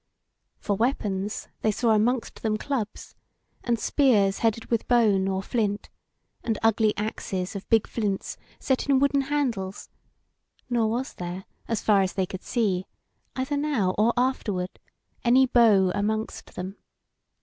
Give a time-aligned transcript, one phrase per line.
[0.57, 3.13] For weapons they saw amongst them clubs,
[3.63, 5.91] and spears headed with bone or flint,
[6.43, 9.89] and ugly axes of big flints set in wooden handles;
[10.71, 12.87] nor was there, as far as they could see,
[13.35, 14.79] either now or afterward,
[15.23, 16.77] any bow amongst them.